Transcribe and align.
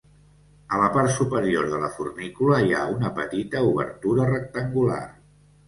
A 0.77 0.79
la 0.83 0.87
part 0.95 1.13
superior 1.17 1.67
de 1.73 1.81
la 1.83 1.91
fornícula 1.99 2.63
hi 2.69 2.75
ha 2.79 2.89
una 2.95 3.13
petita 3.21 3.65
obertura 3.69 4.29
rectangular. 4.35 5.01